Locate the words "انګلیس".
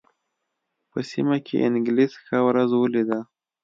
1.69-2.13